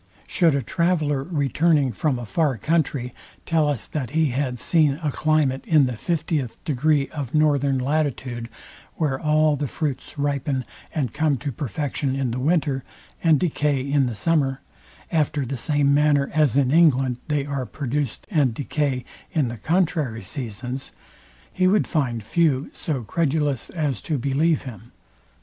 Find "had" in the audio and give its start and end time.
4.31-4.57